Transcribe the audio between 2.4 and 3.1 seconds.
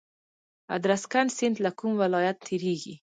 تیریږي؟